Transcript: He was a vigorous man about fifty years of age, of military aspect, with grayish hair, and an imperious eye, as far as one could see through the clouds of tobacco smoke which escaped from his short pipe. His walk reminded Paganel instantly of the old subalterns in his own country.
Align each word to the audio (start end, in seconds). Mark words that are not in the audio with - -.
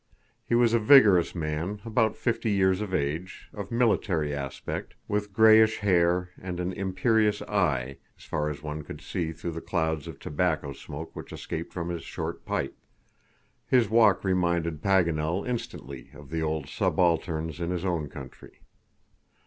He 0.49 0.55
was 0.55 0.73
a 0.73 0.79
vigorous 0.79 1.35
man 1.35 1.79
about 1.85 2.15
fifty 2.15 2.49
years 2.49 2.81
of 2.81 2.91
age, 2.91 3.49
of 3.53 3.69
military 3.71 4.33
aspect, 4.33 4.95
with 5.07 5.31
grayish 5.31 5.77
hair, 5.77 6.31
and 6.41 6.59
an 6.59 6.73
imperious 6.73 7.43
eye, 7.43 7.97
as 8.17 8.23
far 8.23 8.49
as 8.49 8.63
one 8.63 8.81
could 8.83 8.99
see 8.99 9.31
through 9.31 9.51
the 9.51 9.61
clouds 9.61 10.07
of 10.07 10.17
tobacco 10.17 10.73
smoke 10.73 11.15
which 11.15 11.31
escaped 11.31 11.71
from 11.71 11.89
his 11.89 12.01
short 12.03 12.45
pipe. 12.45 12.75
His 13.67 13.91
walk 13.91 14.23
reminded 14.23 14.81
Paganel 14.81 15.47
instantly 15.47 16.09
of 16.15 16.31
the 16.31 16.41
old 16.41 16.67
subalterns 16.67 17.59
in 17.59 17.69
his 17.69 17.85
own 17.85 18.09
country. 18.09 18.61